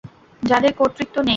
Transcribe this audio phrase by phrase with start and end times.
[0.43, 1.29] যাদের কর্তৃত্ব নেই।